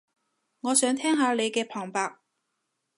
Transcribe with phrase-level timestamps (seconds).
[0.61, 2.15] 我想聽下你嘅旁白